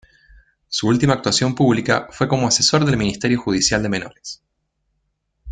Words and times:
Su 0.67 0.87
última 0.87 1.13
actuación 1.13 1.53
pública 1.53 2.07
fue 2.09 2.27
como 2.27 2.47
asesor 2.47 2.85
del 2.85 2.97
ministerio 2.97 3.39
judicial 3.39 3.83
de 3.83 3.89
menores. 3.89 4.43